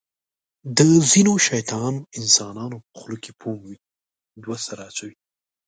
[0.77, 0.79] د
[1.09, 3.77] ځینو شیطان انسانانو په خوله کې فوم وي.
[4.43, 5.15] دوه سره اچوي.